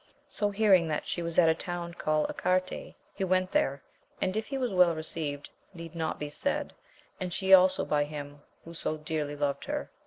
[0.27, 3.83] So hearing that she was at a town called Arcarte he went there,
[4.19, 6.73] and if he was well received need not be said,
[7.19, 9.91] and she also by him who so dearly loved her.